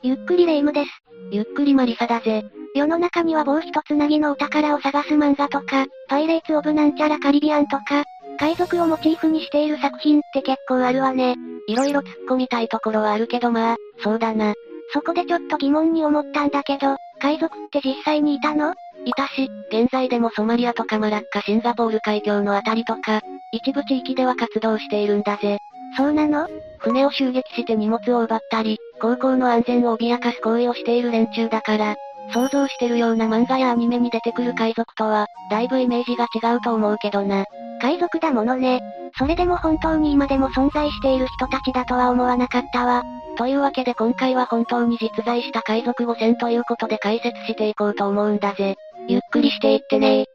[0.00, 0.90] ゆっくりレ夢ムです。
[1.32, 2.44] ゆっくりマリサだぜ。
[2.72, 8.04] 世の中には棒一つなぎのお宝を探す漫画とか、パイレーツ・オブ・なんちゃらカリビアンとか、
[8.38, 11.34] 海賊をモチーフにしている作品って結構あるわね。
[11.66, 14.54] いろいろ突っ込みたいところはあるけどまあ、そうだな。
[14.92, 18.74] そこでちょっと疑問に思ったんだけど、海賊って実際にいたの？
[19.04, 25.58] いたし、現在でもソマリアとかマラッカシンガポール海峡のあたりとか、一部地域では活動しているんだぜ。
[25.96, 26.48] そうなの？
[26.78, 31.96] 船を襲撃して荷物を奪ったり、航行の安全を脅かす行為をしている連中だから、
[32.32, 37.44] 想像してるような漫画やアニメに出てくる海賊とは、だいぶイメージが違うと思うけどな。
[37.80, 38.80] 海賊だものね。
[39.18, 43.02] それでも本当に今でも存在している人たちだとは思わなかったわ。
[43.36, 48.76] というわけで今回は本当に実在した海賊5000ということで解説していこうと思うんだぜ。
[49.08, 50.26] ゆっくりしていってね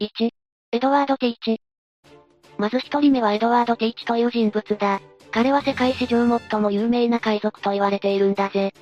[0.00, 0.28] 1、
[0.72, 1.60] エドワード・ティーチ。
[2.58, 5.00] まず一人目はエドワード・ティーチという人物だ。
[5.34, 8.72] 彼は世界史上最も有名な海賊と言われているんだぜ。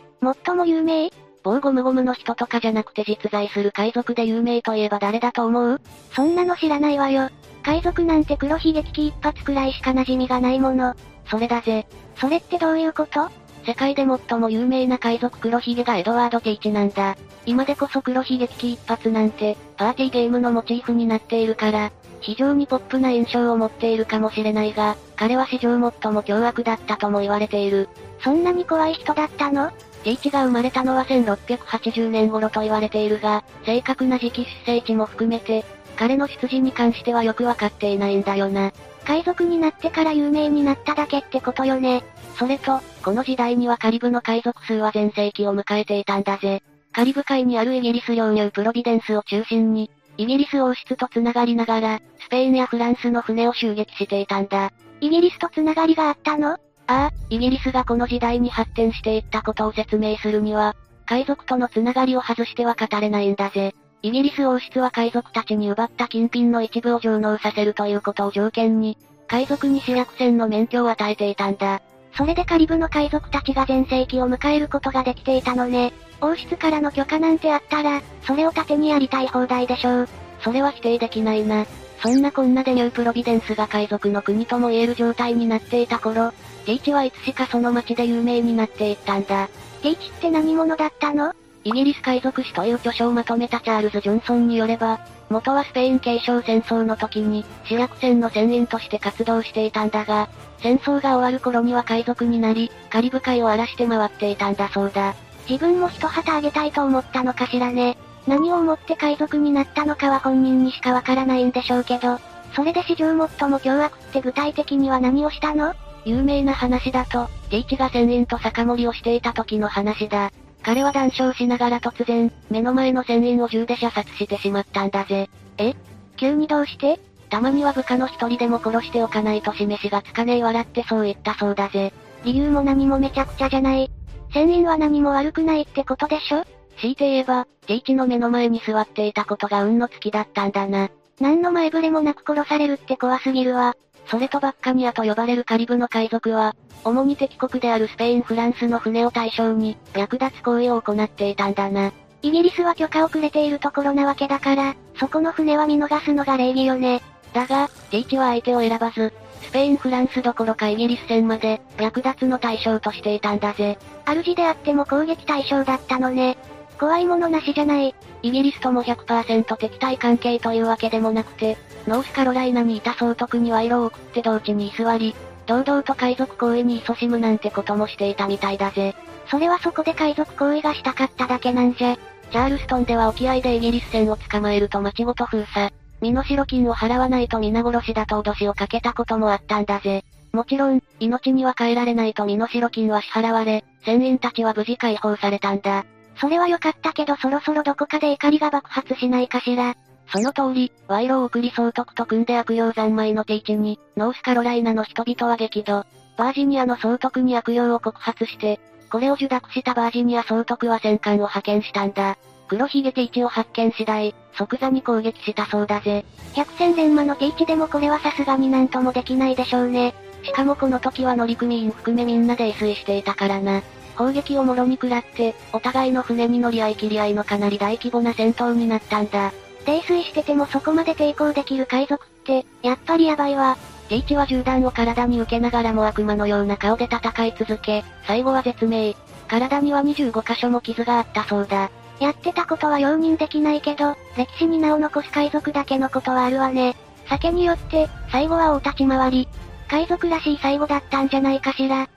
[0.45, 1.11] 最も有名？
[1.43, 5.81] 某ゴムゴムの人とかじゃなくて実在する海賊で有名といえば誰だと思う？
[6.15, 7.31] そんなの知らないわよ。
[7.63, 10.95] 海賊なんて黒ひげ危機一発くらいしか馴染みがないもの。
[11.25, 11.87] それだぜ。
[12.17, 13.31] それってどういうこと？
[13.65, 17.17] 世界で最も有名な海賊黒ひげがエドワード・テイチなんだ。
[17.47, 27.89] 今でこそ黒ひげ危機一発なんて、パーティーゲームのモチーフになっているから、非常にポップな印象を持っているかもしれないが、彼は史上最も凶悪だったとも言われている。
[28.23, 29.71] そんなに怖い人だったの？
[30.05, 35.65] テイチが生まれたのは1680年頃と言われているが、正確な時期出生地も含めて、
[35.97, 38.73] 彼の出自に関してはよくわかっていないんだよな。
[39.05, 42.05] 海賊になってから有名になっただけってことよね。
[42.37, 46.63] それと、この時代にはカリブの海賊数は全盛期を迎えていたんだぜ。
[46.93, 54.73] カリブ海にあるイギリス領ニュープロビデンスを中心に、イギリス王室と繋がりながら、スペインやフランスの船を襲撃していたんだ。
[55.01, 56.53] イギリスと繋がりがあったの？
[56.53, 63.75] ああ、イギリスがこの時代に発展していったことを説明するには、海賊とのつながりを外しては語れないんだぜ。
[64.03, 68.99] イギリス王室は海賊たちに奪った金品の一部を上納させるということを条件に、
[69.29, 71.81] 海賊に主役船の免許を与えていたんだ。
[72.15, 75.93] それでカリブの海賊たちが全盛期を迎えることができていたのね。
[76.23, 80.09] 王室からの許可なんてあったら、それを盾にやりたい放題でしょう。
[80.41, 81.67] それは否定できないな。
[82.01, 86.31] そんなこんなでニュープロビデンスが海賊の国とも言える状態になっていた頃、
[86.65, 89.49] ティーチはいつしかその町で有名になっていったんだ。
[89.83, 91.35] ティーチって何者だったの？
[91.65, 100.29] イギリス海賊史という著書をまとめたチャールズ・ジョンソンによれば、元はスペイン継承戦争の時に、主役船の船員として活動していたんだが、
[100.59, 105.15] 戦争が終わる頃には海賊になり、カリブ海を荒らして回っていたんだそうだ。
[105.49, 107.97] 自分も一旗あげたいと思ったのかしらね。
[108.27, 112.19] 何を思って海賊になったのかは本人にしかわからないんでしょうけど、
[112.55, 115.75] それで史上最も凶悪って具体的には何をしたの？
[116.05, 120.31] 有名な話だと、ティーチが船員と酒盛りをしていた時の話だ。
[120.63, 125.29] 彼は談笑しながら突然、目の前の船員を銃で射殺してしまったんだぜ。
[125.59, 125.75] え？
[126.17, 127.01] 急にどうして？
[127.31, 131.93] たまには部下の一人でも殺しておかないと示しがつかねえ笑ってそう言ったそうだぜ。
[132.25, 133.91] 理由も何もめちゃくちゃじゃない。
[134.33, 136.45] 船員は何も悪くないってことでしょ？
[136.79, 140.91] 強いて言えば、ティーチの目の前に座っていたことが運の尽きだったんだな。
[141.21, 143.77] 何の前触れもなく殺されるって怖すぎるわ。
[144.07, 151.93] それとバッカニアと呼ばれるカリブの海賊は、主に敵国であるスペイン・フランスの船を対象に、略奪行為を行っていたんだな。
[152.23, 157.03] イギリスは許可をくれているところなわけだから、そこの船は見逃すのが礼儀よね。
[157.33, 159.13] だが、ティーチは相手を選ばず、
[159.43, 163.79] スペイン・フランスどころかイギリス船まで、略奪の対象としていたんだぜ。
[164.07, 166.39] 主であっても攻撃対象だったのね。
[166.79, 167.95] 怖いものなしじゃない。
[168.23, 175.15] イギリスとも100%敵対関係というわけでもなくて、ノースカロライナにいた総督に賄賂を送って同地に居座り、
[175.47, 178.95] 堂々と海賊行為に勤しむなんてこともしていたみたいだぜ。
[179.29, 181.97] それはそこで海賊行為がしたかっただけなんじゃ。
[182.31, 185.73] チャールストンでは沖合でイギリス船を捕まえると町ごと封鎖。
[186.03, 190.05] 身代金を払わないと皆殺しだと脅しをかけたこともあったんだぜ。
[190.33, 195.85] もちろん、命には変えられないと身代金は支払われ、船員たちは無事解放されたんだ。
[196.17, 199.77] それは良かったけどそろそろどこかで怒りが爆発しないかしら。
[200.13, 205.87] その通り、賄賂を送り総督と組んで悪用三昧の定地に、ノースカロライナの人々は激怒。
[206.19, 208.61] バージニアの総督に悪用を告発して、
[208.91, 212.19] これを受諾したバージニア総督は戦艦を派遣したんだ。
[212.53, 216.05] 黒ひげティーチを発見次第、即座に攻撃したそうだぜ。
[216.35, 219.95] 百戦錬磨のティーチでもこれはさすがになんともできないでしょうね。
[220.23, 223.63] しかもこの時は乗組員含めみんなで衣水していたからな。
[223.97, 229.33] 砲撃をもろに食らって、お互いの船に乗り合い切り合いのかなり大規模な戦闘になったんだ。
[229.65, 233.57] 泥酔しててもそこまで抵抗できる海賊って、やっぱりやばいわ。
[233.89, 238.95] リーチは銃弾を体に受けながらも悪魔のような顔で戦い続け、最後は絶命。
[239.27, 241.71] 体には25箇所も傷があったそうだ。
[242.03, 246.75] やってたことは容認できないけど、歴史に名を残す海賊だけのことはあるわね。
[247.09, 249.29] 酒によって、最後は大立ち回り。
[249.69, 251.89] 海賊らしい最後だったんじゃないかしら。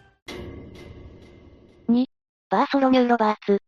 [1.89, 2.05] 2、
[2.51, 3.59] バーソロミュー・ロバーツ。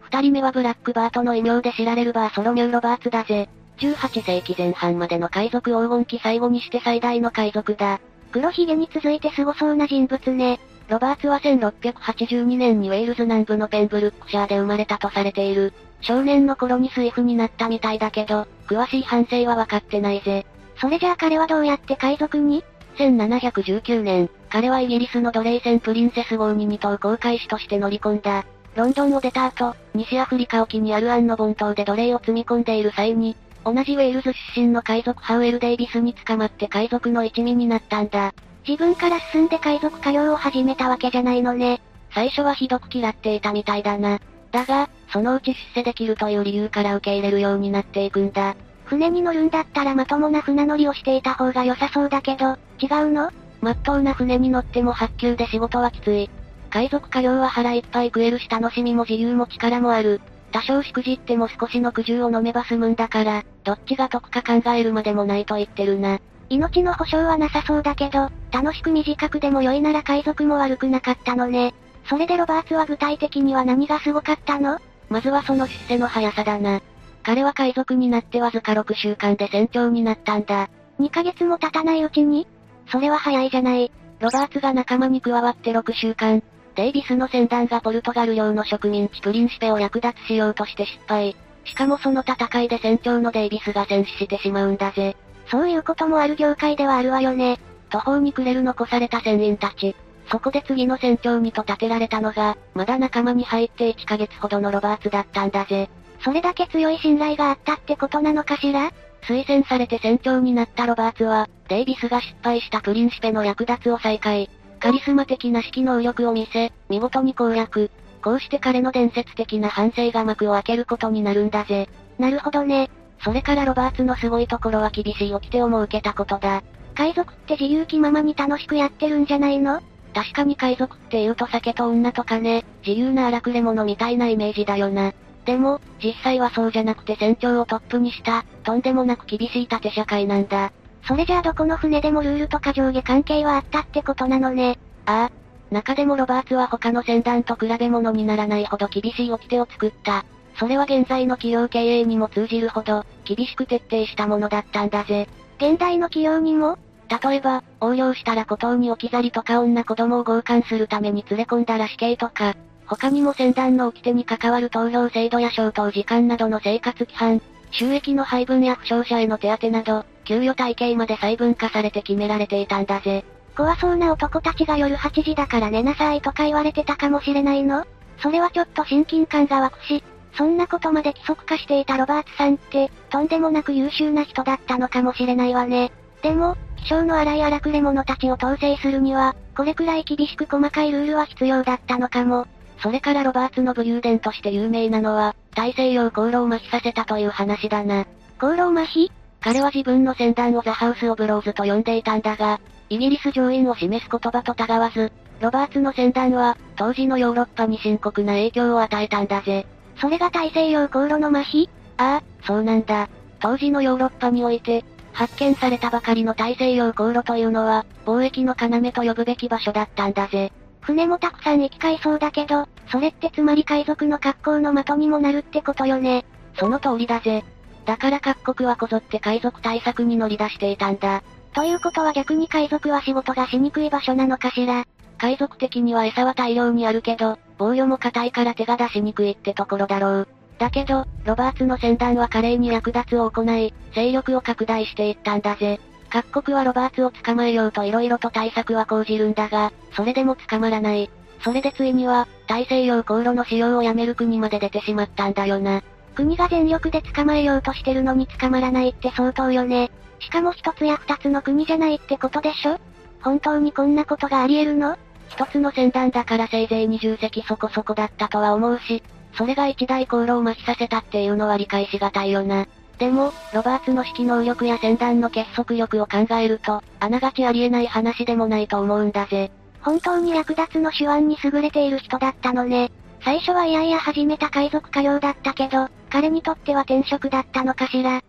[0.00, 3.50] 二人目はブラックバートの異名で知られるバーソロミュー・ロバーツだぜ。
[3.80, 8.00] 18世紀前半までの海賊黄金期最後にして最大の海賊だ。
[8.32, 10.58] 黒ひげに続いて凄そうな人物ね。
[10.88, 15.72] ロバーツは1682年にウェールズ南部のペンブルックシャーで生まれたとされている。
[16.02, 20.44] 少年の頃に水夫になったみたいだけど、詳しい反省は分かってないぜ。
[20.78, 22.62] それじゃあ彼はどうやって海賊に
[22.96, 28.44] ?1719 年、彼はイギリスのドレイセンプリンセス号に二等航海士として乗り込んだ。
[28.76, 38.34] ロンドンを出た後、西アフリカ沖にあるアンの盆島で奴隷を積み込んでいる際に、同じウェールズ出身の海賊ハウエル・デイビスに捕まって海賊の一味になったんだ。
[38.66, 41.80] 自分から進んで海賊家業を始めたわけじゃないのね。
[42.14, 44.20] 最初はひどく嫌っていたみたいだな。
[44.50, 48.56] だが、そのうち出世できるという理由から受け入れるようになっていくんだ。
[48.84, 53.30] 船に乗るんだったらまともな船乗りをしていた方が良さそうだけど、違うの？
[53.60, 56.30] まっとうな船に乗っても発給で仕事はきつい。
[56.70, 60.20] 海賊家業は腹いっぱい食えるし楽しみも自由も力もある。
[60.52, 66.20] 多少しくじっても少しの苦渋を飲めば済むんだから、どっちが得か考えるまでもないと言ってるな。
[66.48, 71.74] 命の保証はなさそうだけど、楽しく短くでも良いなら海賊も悪くなかったのね。
[72.08, 74.78] それでロバーツは具体的には何がすごかったの？
[75.08, 76.82] まずはその出世の速さだな。
[77.22, 80.68] 彼は海賊になってわずか6週間で船長になったんだ。
[81.00, 82.46] 2ヶ月も経たないうちに？
[82.90, 83.90] それは早いじゃない。
[84.20, 86.42] ロバーツが仲間に加わって6週間。
[86.74, 91.36] デイビスの船団がポルトガル領の植民地プリンシペを略奪しようとして失敗。
[91.64, 95.16] しかもその戦いで船長のデイビスが戦死してしまうんだぜ。
[95.46, 97.58] そういうこともある業界ではあるわよね。
[97.90, 99.94] 途方に暮れる残された船員たち。
[100.30, 105.90] そこで次の船長にと立てられたのが、まだ仲間に入って1ヶ月ほどのロバーツだったんだぜ。
[106.20, 108.90] それだけ強い信頼があったってことなのかしら？
[109.22, 114.50] 推薦されて船長になったロバーツは、デイビスが失敗したプリンシペの略奪を再開。
[114.80, 117.90] カリスマ的な指揮能力を見せ、見事に攻略。
[118.22, 121.88] こうして彼の伝説的な反省が幕を開けることになるんだぜ。
[122.18, 122.90] なるほどね。
[123.20, 126.62] それからロバーツのすごいところは厳しい掟をも受けたことだ。
[126.94, 129.80] 海賊って自由気ままに楽しくやってるんじゃないの？
[130.14, 135.12] 確かに海賊って言うと酒と女とかね、自由な荒くれ者みたいなイメージだよな。
[135.44, 140.72] でも、実際はそうじゃなくて船長をトップにした、とんでもなく厳しい縦社会なんだ。
[141.06, 144.78] それじゃあどこの船でもルールとか上下関係はあったってことなのね。
[145.06, 145.30] ああ。
[145.70, 150.24] 中でもロバーツは他の船団と比べ物にならないほど厳しい掟を作った。
[150.56, 155.28] それは現在の企業経営にも通じるほど、厳しく徹底したものだったんだぜ。
[155.58, 156.78] 現代の企業にも？
[157.08, 162.54] 例えば、横領したら孤島に置き去りとか女子供を強姦するために連れ込んだら死刑とか、
[162.86, 167.40] 他にも船団の掟に関わる投票制度や消灯時間などの生活規範、
[167.70, 173.24] 収益の配分や負傷者への手当など、給与体系まで細分化されて決められていたんだぜ。
[173.56, 177.86] 怖そうな男たちが夜8時だから寝なさいとか言われてたかもしれないの？
[178.18, 180.02] それはちょっと親近感が湧くし、
[180.36, 185.92] そんなことまで規則化していたロバーツさんって、とんでもなく優秀な人だったのかもしれないわね。
[186.22, 192.46] でも、気性の荒い荒くれ者たちを統制するには、これくらい厳しく細かいルールは必要だったのかも。
[192.82, 198.06] それからロバーツの武勇伝として有名なのは、大西洋航路を麻痺させたという話だな。
[198.38, 199.10] 航路麻痺？
[199.40, 209.66] 彼は自分の船団をザ・ハウス・オブ・ローズと呼んでいたんだが、イギリス上院を示す言葉と違わず、ロバーツの船団は、当時のヨーロッパに深刻な影響を与えたんだぜ。
[209.96, 213.08] それが大西洋航路の麻痺ああ、そうなんだ。
[213.40, 220.52] 当時のヨーロッパにおいて、発見されたばかりの大西洋航路というのは、貿易の要と呼ぶべき場所だったんだぜ。
[220.80, 226.26] 船もたくさん行き交いそうだけど、それってつまり海賊の格好の的にもなるってことよね。
[226.58, 227.44] その通りだぜ。
[227.86, 231.22] だから各国はこぞって海賊対策に乗り出していたんだ。
[231.54, 234.84] ということは逆に海賊は仕事がしにくい場所なのかしら。
[235.18, 240.28] 海賊的には餌は大量にあるけど、防御も硬いから手が出しにくいってところだろう。
[240.58, 245.80] だけど、ロバーツの船団は華麗に略奪を行い、勢力を拡大していったんだぜ。
[246.10, 251.10] 各国はロバーツを捕まえようと色々と対策は講じるんだが、それでも捕まらない。
[251.42, 255.82] それでついには、大西洋航路の使用をやめる国まで出てしまったんだよな。
[256.14, 259.90] 国が全力で捕まえようとしてるのに捕まらないって相当よね。
[260.20, 262.78] しかも一つや二つの国じゃないってことでしょ？
[263.20, 264.96] 本当にこんなことがあり得るの？
[265.34, 269.02] 一つの船団だからせいぜい20隻そこそこだったとは思うし、
[269.36, 272.66] それが一大航路を麻痺させたっていうのは理解しがたいよな。
[272.98, 279.50] でも、ロバーツの指揮能力や船団の結束力を考えると、あながちありえない話でもないと思うんだぜ。
[279.80, 282.92] 本当に略奪の手腕に優れている人だったのね。
[283.24, 288.22] 最初はいやいや始めた海賊家業だったけど、彼にとっては転職だったのかしら。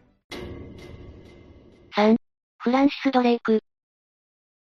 [1.95, 2.15] 3.
[2.57, 3.61] フランシス・ドレイク。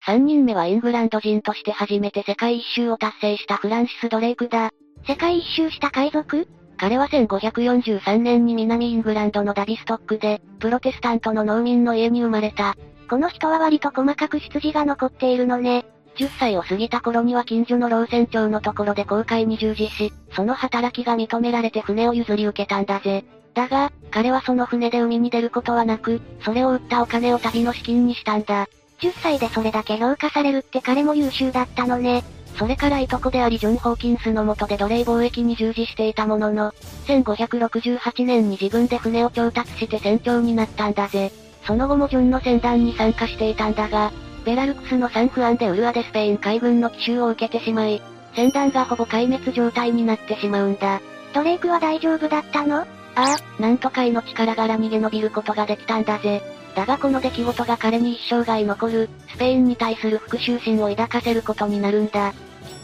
[0.07, 4.69] 3人目はイングランド人として初めて世界一周を達成したフランシス・ドレイクだ。
[5.07, 6.47] 世界一周した海賊？
[6.77, 12.75] 彼は1543年に南イングランドのダビストックで、プロテスタントの農民の家に生まれた。
[13.09, 15.85] この人は割と細かく出自が残っているのね。
[16.17, 23.25] 10歳を過ぎた頃には近所の老船長のところで航海に従事し、その働きが認められて船を譲り受けたんだぜ。
[23.55, 28.67] だが、彼はその船で海に出ることはなく、それを売ったお金を旅の資金にしたんだ。
[28.99, 32.23] 10歳でそれだけ評価されるって彼も優秀だったのね。
[32.57, 36.71] それからいとこでありジョン・ホーキンスの下で奴隷貿易に従事していたものの、
[37.07, 41.31] 1568年に自分で船を調達して船長になったんだぜ。
[41.65, 44.13] その後もジョンの船団に参加していたんだが、
[44.45, 48.01] ベラルクスのサンフアンでウルアでスペイン海軍の奇襲を受けてしまい、
[48.35, 51.01] 船団がほぼ壊滅状態になってしまうんだ。
[51.33, 52.77] ドレイクは大丈夫だったの？
[52.77, 52.85] あ
[53.15, 56.41] あ、なんとか命からがら逃げ延びることができたんだぜ。
[56.75, 62.33] だがこの出来事が彼に一生涯残る、スペインに対する復讐心を抱かせることになるんだ。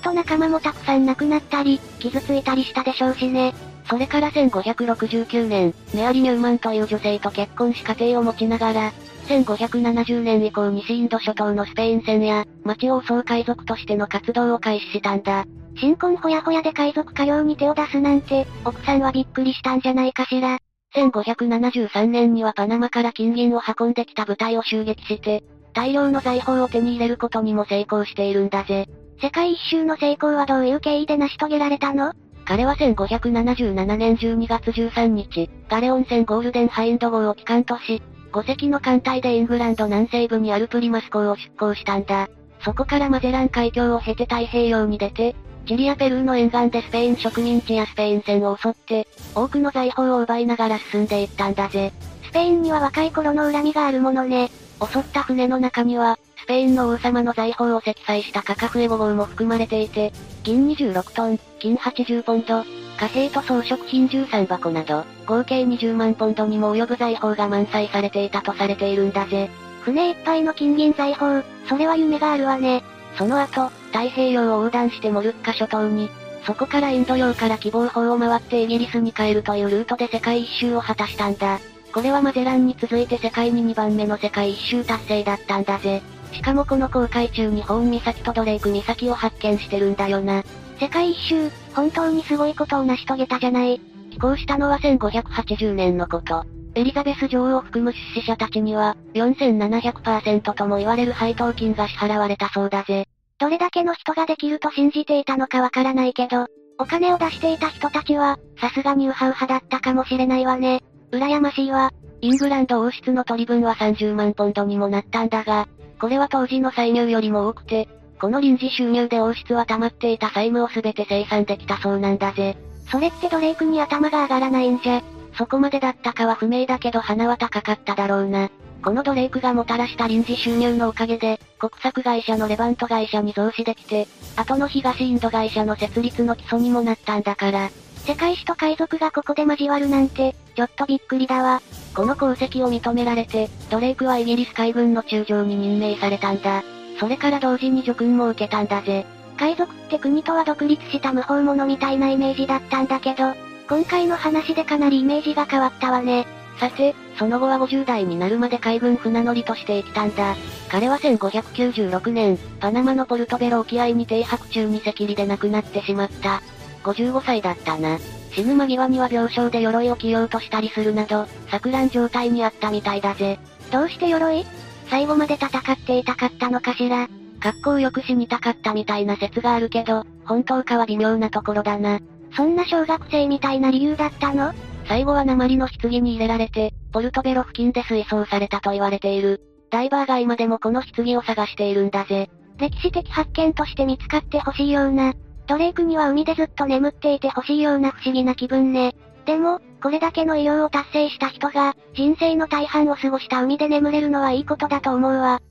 [0.02, 3.54] と仲間もたくさん亡くなったり、傷ついたりしたでしょうしね。
[3.90, 8.94] それから1569年、メアリ・ニューマンという女性と結婚し家庭を持ちながら、
[9.28, 15.46] 1570年以降西インド諸島のスペイン船や、町を襲う海賊としての活動を開始したんだ。
[15.78, 20.60] 新婚ほやほやで海賊家業に手を出すなんて、奥さんはびっくりしたんじゃないかしら。
[20.96, 25.44] 1573年にはパナマから金銀を運んできた部隊を襲撃して、
[25.74, 28.90] 大量の財宝を手に入れることにも成功しているんだぜ。
[29.22, 32.14] 世界一周の成功はどういう経緯で成し遂げられたの？
[32.44, 38.02] 彼は1577年12月13日、ガレオン船ゴールデンハインド号を機関とし、
[38.34, 42.30] 5隻の艦隊でイングランド南西部にあるプリマス港を出港したんだ。
[42.66, 45.36] そこからマゼラン海峡を経て太平洋に出て、
[45.68, 51.92] チリやペルーの沿岸でスペイン植民地やスペイン船を襲って、多くの財宝を奪いながら進んでいったんだぜ。
[52.24, 54.50] スペインには若い頃の恨みがあるものね。
[54.82, 60.12] 襲った船の中には、スペインの王様の財宝を積載したカカフエ5号も含まれていて、
[60.44, 62.64] 銀26トン、金80ポンド、
[62.98, 69.50] 貨幣と装飾品13箱など、合計20万ポンドにも及ぶ財宝が満載されていたとされているんだぜ。
[69.82, 72.84] 船いっぱいの金銀財宝、それは夢があるわね。
[73.18, 76.10] その後、太平洋を横断してモルッカ諸島に、
[76.46, 81.60] そこからインド洋から希望法を回ってイギリスに帰るというルートで世界一周を果たしたんだ。
[81.94, 86.02] これはマゼランに続いて世界に2番目の世界一周達成だったんだぜ。
[86.32, 90.44] しかもこの航海中にホーン岬とドレイク岬を発見してるんだよな。
[90.80, 93.80] 世界一周、本当にすごいことを成し遂げたじゃない。
[94.12, 96.46] 寄港したのは1580年のこと。
[96.74, 103.08] エリザベス女王を含む出資者たちには、4700%とも言われる配当金が支払われたそうだぜ。
[103.42, 106.46] どれだけの人ができると信じていたのかわからないけど、
[106.78, 110.84] お金を出していた人たちは、さすがにウハウハだったかもしれないわね。
[111.12, 111.92] 羨ましいわ。
[112.22, 115.68] イングランド王室の取り分は30万ポンドにもなったんだが、
[116.00, 122.56] これは当時の歳入よりも多くて、この臨時収入で王室は溜まっていた債務をすべて生産できたそうなんだぜ。
[122.92, 125.02] それってドレイクに頭が上がらないんじゃ。
[125.36, 128.52] そこまでだったかは不明だけど鼻は高かっただろうな。
[128.84, 137.70] このドレイクがもたらした臨時収入のおかげで、国策会社のレバント会社に増資できて、後の東インド会社の設立の基礎にもなったんだから。
[138.08, 141.62] 世界史と海賊がここで交わるなんて、ちょっとびっくりだわ。
[141.96, 146.64] この功績を認められて、ドレイクはイギリス海軍の中将に任命されたんだ。
[147.00, 149.06] それから同時に叙勲も受けたんだぜ。
[149.38, 153.34] 海賊って国とは独立した無法者みたいなイメージだったんだけど、
[153.70, 156.26] 今回の話でかなりイメージが変わったわね。
[156.60, 160.36] さて、その後は50代になるまで海軍船乗りとして生きたんだ。
[160.70, 166.42] 彼は1596年、パナマのポルトベロ沖合に停泊中に赤痢で亡くなってしまった。
[166.84, 168.00] 55歳だったな。
[168.32, 173.40] 死ぬ間際には病床で鎧を着ようとしたりするなど、錯乱状態にあったみたいだぜ。
[173.72, 174.46] どうして鎧？
[174.90, 177.08] 最後まで戦っていたかったのかしら。
[177.40, 182.00] 格好よく死にたかったみたいな説があるけど、本当かは微妙なところだな。
[182.36, 184.54] そんな小学生みたいな理由だったの？
[184.92, 189.40] 最後は鉛の棺に入れられて、ポルトベロ付近で水槽されたと言われている。
[189.70, 192.30] ダイバーが今でもこの棺を探しているんだぜ。
[192.58, 195.14] 歴史的発見として見つかってほしいような、
[195.48, 198.94] ドレイクには海でずっと眠っていてほしいような不思議な気分ね。
[199.26, 205.42] でも、これだけの偉業を達成した人が、人生の大半を過ごした海で眠れるのはいいことだと思うわ。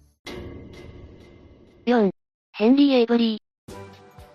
[1.86, 2.10] 4.
[2.52, 3.74] ヘンリー・エイブリー。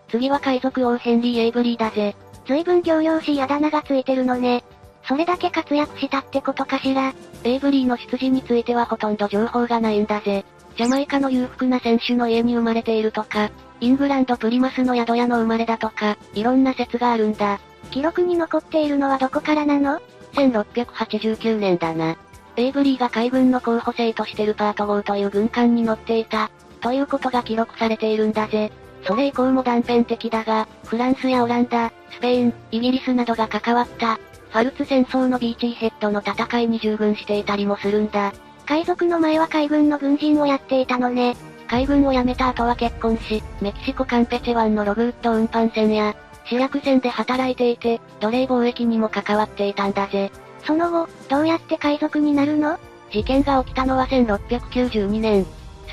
[0.10, 2.16] 次は海賊王ヘンリー・エイブリーだぜ。
[2.48, 4.64] 随分仰々しいあだ名がついてるのね。
[5.08, 7.14] それだけ活躍したってことかしら？
[7.44, 10.46] エイブリーの出自についてはほとんど情報がないんだぜ。
[10.78, 17.60] ジャマイカの裕福な選手の家に生まれているとか、イングランドプリマスの宿屋の生まれだとか、いろんな説があるんだ。
[17.92, 20.02] 記録に残っているのはどこからなの
[20.34, 22.18] ?1689 年だな。
[22.58, 26.50] エイブリーが海軍の候補生としてルパート号という軍艦に乗っていた、
[26.82, 28.72] ということが記録されているんだぜ。
[29.04, 34.20] それ以降も断片的だが、フランスやオランダ、スペイン、イギリスなどが関わった、
[34.56, 38.32] ファルツ戦争のビーチーヘッドの戦いに従軍していたりもするんだ。
[38.66, 41.36] 海賊の前は海軍の軍人をやっていたのね。
[41.68, 50.32] 海軍を辞めた後は結婚し、メキシコカンペチェ湾のログウッド運搬船や、主役船で働いていて、奴隷貿易にも関わっていたんだぜ。
[50.64, 52.80] その後、どうやって海賊になるの？
[53.12, 55.46] 事件が起きたのは1692年。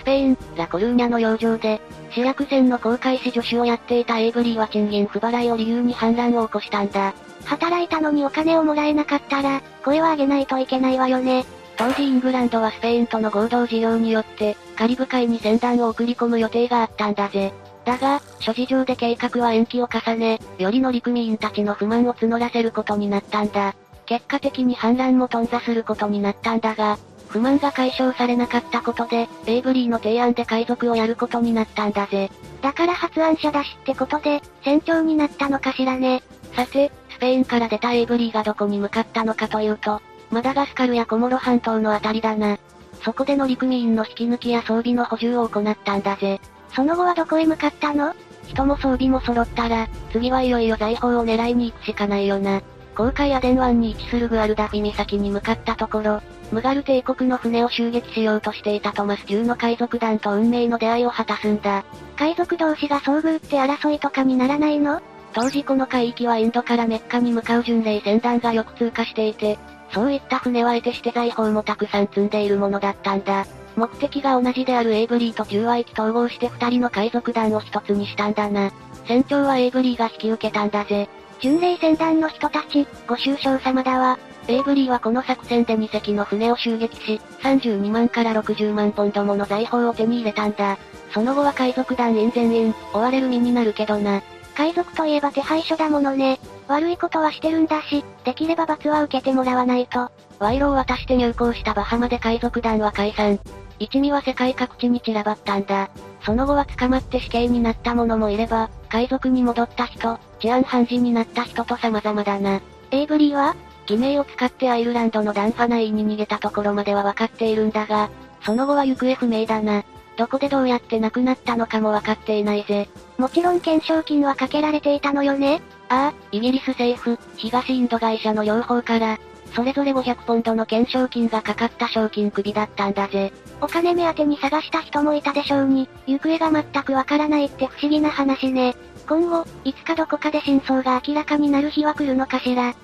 [0.02, 1.80] スペイン、ラコルーニャの洋上で、
[2.10, 7.14] 主役船の航海士助手をやっていたエイブリーは賃金不払いを理由に反乱を起こしたんだ。
[7.44, 11.44] 働いたのにお金をもらえなかったら、声を上げないといけないわよね。
[11.76, 17.52] 当時イングランドはスペインとの合同事業によって、カリブ海に船団を送り込む予定があったんだぜ。
[17.84, 23.76] だが、諸事情で計画は延期を重ね、より乗組員たちの不満を募らせることになったんだ。
[24.06, 26.98] 結果的に反乱も頓挫することになったんだが、
[27.32, 32.30] 不満が解消されなかったことで、エイブリーの提案で海賊をやることになったんだぜ。
[32.60, 36.22] だから発案者だしってことで、船長になったのかしらね。
[36.54, 42.58] さて、スペインから出たエイブリーがどこに向かったのかというと、マダガスカルやコモロ半島のあたりだな。
[43.02, 46.38] そこで乗組員の引き抜きや装備の補充を行ったんだぜ。
[46.74, 48.14] その後はどこへ向かったの？
[48.46, 52.60] 人も装備も揃ったら、次はいよいよ財宝を狙いに行くしかないよな。
[52.94, 56.20] 航海アデン湾に位置するグアルダフィ岬に向かったところ、
[56.50, 61.84] ムガル帝国の船を襲撃しようとしていたトマス級の海賊団と運命の出会いを果たすんだ。
[62.16, 65.00] 海賊同士が遭遇って争いとかにならないの？
[65.32, 69.58] 当時この海域はインドからメッカに向かう巡礼船団がよく通過していて、
[69.92, 73.46] そういった船は得てして財宝もたくさん積んでいるものだったんだ。
[73.74, 78.70] 目的が同じであるエイブリーと中和域統合して二人の海賊団を一つにしたんだな。
[79.06, 81.08] 船長はエイブリーが引き受けたんだぜ。
[81.42, 84.16] 巡礼船団の人たち、ご愁傷様だわ。
[84.46, 90.78] エイブリーはこの作戦で2隻の船を襲撃し、32万から60万ポンドもの財宝を手に入れたんだ。
[91.12, 94.22] その後は海賊団員全員、追われる身になるけどな。
[94.56, 96.38] 海賊といえば手配書だものね。
[96.68, 100.12] 悪いことはしてるんだし、できれば罰は受けてもらわないと。
[100.38, 103.40] 賄賂を渡して入港したバハマで海賊団は解散。
[103.80, 105.90] 一味は世界各地に散らばったんだ。
[106.24, 112.60] その後は捕まって死刑になった者もいれば、海賊に戻った人、治安判事になった人と様々だな。
[112.90, 113.54] エイブリーは
[113.86, 118.10] 偽名を使ってアイルランドのダンファナイに逃げたところまでは分かっているんだが、
[118.42, 119.84] その後は行方不明だな。
[120.16, 122.88] どこでどうやって亡くなったのかも分かっていないぜ。
[123.18, 129.18] もちろん懸賞金はかけられていたのよねああ、イギリス政府、東インド会社の両方から、
[129.54, 133.32] それぞれ500ポンドの懸賞金がかかった賞金首だったんだぜ。
[133.60, 138.74] お金目当てに探した人もいたでしょうに、行方が全くわからないって不思議な話ね。
[139.12, 142.74] 今後、いつかどこかで真相が明らかになる日は来るのかしら。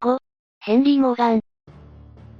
[0.00, 0.18] 5、
[0.60, 1.40] ヘンリー・モーガン。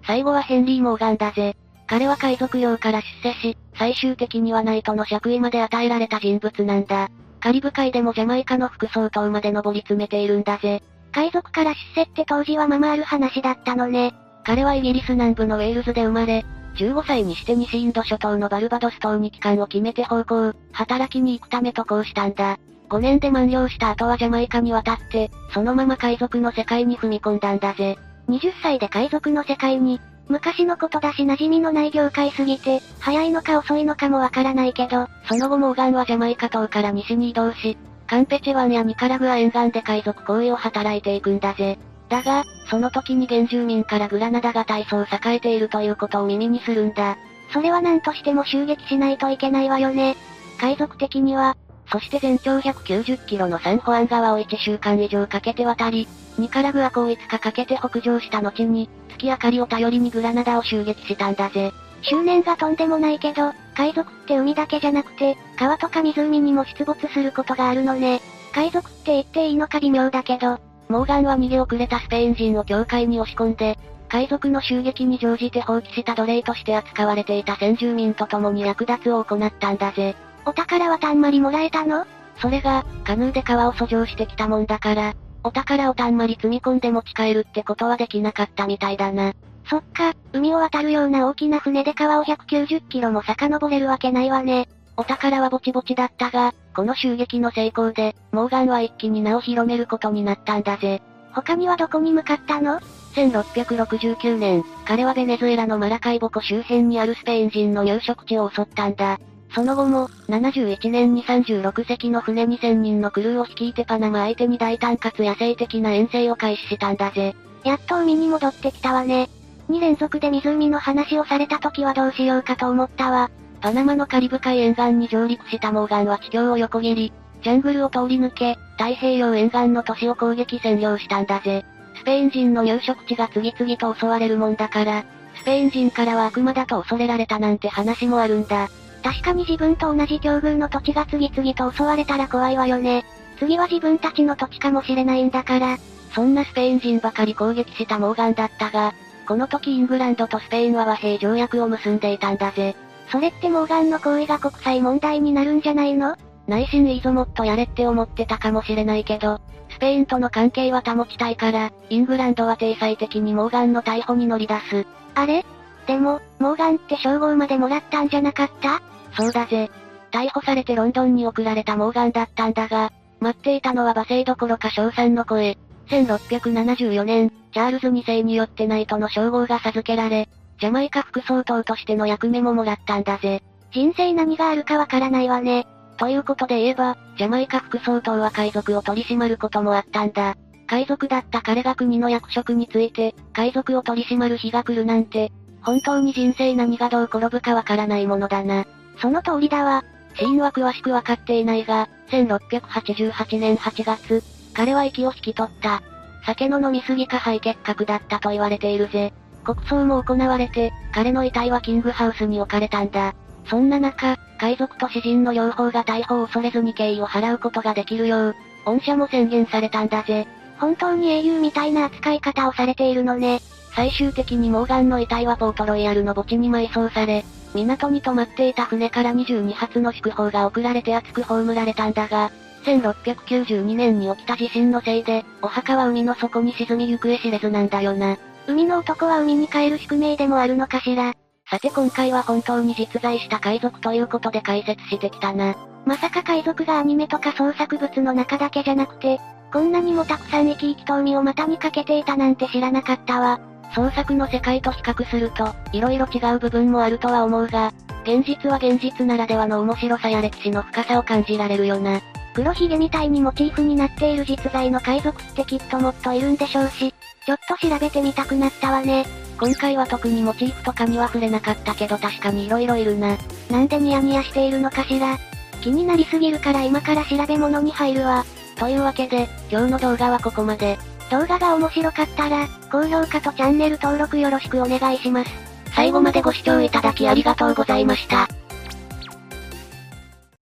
[0.07, 1.57] 最後はヘンリー・モーガンだぜ。
[1.89, 7.09] 彼は海賊寮から出世し、最終的にはナイトの爵位まで与えられた人物なんだ。
[7.41, 10.85] カリブ海でもジャマイカの副総統まで上り詰めているんだぜ。
[11.11, 14.15] 海賊から出世って当時はままある話だったのね。
[14.45, 16.47] 彼はイギリス南部のウェールズで生まれ、
[16.79, 22.57] 15歳にして西インド諸島のバルバドス島に帰還を決めて方向、働きに行くため渡航したんだ。
[22.89, 27.99] 5年で満了した後はジャマイカに渡って、そのまま海賊の世界に踏み込んだんだぜ。
[28.29, 41.79] 20歳で海賊の世界に、昔のことだし馴染みのない業界すぎて、早いのか遅いのかもわからないけど、その後モーガンはジャマイカ島から西に移動し、カンペチェ湾やニカラグア沿岸で海賊行為を働いていくんだぜ。
[42.09, 47.17] だが、その時に原住民からグラナダが大層栄えているということを耳にするんだ。
[47.53, 50.17] それは何としても襲撃しないといけないわよね。
[50.59, 51.57] 海賊的には、
[51.91, 56.07] そして全長190キロのサンホアン川を1週間以上かけて渡り、
[56.39, 61.73] ニカラグア港5日かけて北上した後に、月明かりを頼りにグラナダを襲撃したんだぜ。
[62.03, 68.21] 執念がとんでもないけど、海賊って海だけじゃなくて、川とか湖にも出没することがあるのね。
[68.53, 80.17] 海賊って言っていいのか微妙だけど、モーガンは逃げ遅れたスペイン人を教会に押し込んで、海賊の襲撃に乗じて放棄した奴隷として扱われていた先住民と共に略奪を行ったんだぜ。
[80.47, 82.07] お宝はたんまりもらえたの？
[82.41, 89.35] それが、カヌーで川を遡上してきたもんだから、お宝をたんまり積み込んで持ち帰るってことはできなかったみたいだな。
[89.69, 94.69] そっか、海を渡るような大きな船で川を190キロも遡れるわけないわね。
[94.99, 101.01] お宝はぼちぼちだったが、この襲撃の成功で、モーガンは一気に名を広めることになったんだぜ。
[101.33, 102.81] 他にはどこに向かったの
[103.15, 109.21] ?1669 年、彼はベネズエラのマラカイボ湖周辺にあるスペイン人の入植地を襲ったんだ。
[109.55, 117.37] その後も、71年に36隻の船2000人のクルーを率いてパナマ相手に大胆かつ野生的な遠征を開始したんだぜ。
[117.63, 119.31] やっと海に戻ってきたわね。
[119.71, 123.31] 2連続で湖の話をされた時はどうしようかと思ったわ。
[123.61, 131.65] パナマのカリブ海沿岸に上陸したモーガンは地境を横切り、ジャングルを通り抜け、太平洋沿岸の都市を攻撃占領したんだぜ。
[131.97, 138.69] スペイン人の入植地が次々と襲われるもんだから、スペイン人からは悪魔だと恐れられたなんて話もあるんだ。
[139.03, 143.05] 確かに自分と同じ境遇の土地が次々と襲われたら怖いわよね。
[143.39, 145.79] 次は自分たちの土地かもしれないんだから。
[146.15, 148.95] そんなスペイン人ばかり攻撃したモーガンだったが、
[149.27, 152.75] この時イングランドとスペインは和平条約を結んでいたんだぜ。
[153.11, 156.17] それってモーガンの行為が国際問題になるんじゃないの？
[156.47, 159.41] 内心いいぞもっとやれって思ってたかもしれないけど、
[159.71, 164.87] スペインとの関係は保ちたいから、イングランドは定裁的にモーガンの逮捕に乗り出す。
[165.15, 165.45] あれ？
[165.87, 168.83] でも、モーガンって称号までもらったんじゃなかった？
[169.17, 169.71] そうだぜ。
[170.11, 175.59] 逮捕されてロンドンに送られたモーガンだったんだが、待っていたのは罵声どころか賞賛の声。
[175.89, 180.29] 1674年、チャールズ2世によってナイトの称号が授けられ、
[180.61, 183.43] ジャマイカ副総統としての役目ももらったんだぜ。
[183.73, 185.67] 人生何があるかわからないわね。
[185.99, 190.37] ということで言えば、ジャマイカ副総統は海賊を取り締まることもあったんだ。
[190.67, 198.67] 海賊だった彼が国の役職について、海賊を取り締まる日が来るなんて、本当に人生何がどう転ぶかわからないものだな。
[199.01, 199.85] その通りだわ。
[200.15, 204.23] 死因は詳しくわかっていないが、1688年8月、
[204.55, 205.83] 彼は息を引き取った。
[206.27, 209.13] 酒の飲みすぎか肺結核だったと言われているぜ。
[209.49, 213.15] 国葬も行われて、彼の遺体はキングハウスに置かれたんだ。
[213.47, 220.29] そんな中、海賊と詩人の両方が逮捕を恐れずに敬意を払うことができるよう、恩赦も宣言されたんだぜ。
[220.59, 223.41] 本当に英雄みたいな扱い方をされているのね。
[223.75, 232.31] 最終的にモーガンの遺体はポートロイヤルの墓地に埋葬され、港に止まっていた船から22発の祝砲が送られて熱く葬られたんだが、
[232.65, 238.19] 1692年に起きた地震のせいで、お墓は海の底に沈み行方知れずなんだよな。
[238.49, 241.13] 海の男は海に帰る宿命でもあるのかしら。
[241.51, 245.55] さて今回は本当に実在した海賊ということで解説してきたな。
[245.85, 249.21] まさか海賊がアニメとか創作物の中だけじゃなくて、
[249.53, 253.39] こんなにもたくさん生き生きと海を股にかけていたなんて知らなかったわ。
[253.75, 257.71] 創作の世界と比較すると、色々違う部分もあるとは思うが、
[258.05, 262.01] 現実は現実ならではの面白さや歴史の深さを感じられるよな。
[262.33, 266.95] 黒ひげみたいにモチーフになっている実在の海賊ってきっともっといるんでしょうし、
[267.29, 269.05] ちょっと調べてみたくなったわね。
[269.39, 273.19] 今回は特にモチーフとかには触れなかったけど確かに色々いるな。
[273.51, 275.19] なんでニヤニヤしているのかしら。
[275.61, 278.25] 気になりすぎるから今から調べ物に入るわ。
[278.57, 280.79] というわけで、今日の動画はここまで。
[281.11, 285.31] 動画が面白かったら、高評価とチャンネル登録よろしくお願いします。
[285.75, 288.27] 最後までご視聴いただきありがとうございました。